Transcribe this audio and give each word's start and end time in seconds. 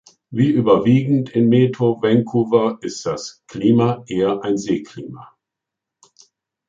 Wie 0.31 0.49
überwiegend 0.49 1.29
in 1.29 1.47
Metro 1.47 2.01
Vancouver 2.01 2.79
ist 2.81 3.05
das 3.05 3.43
Klima 3.45 4.03
eher 4.07 4.43
ein 4.43 4.57
Seeklima. 4.57 5.37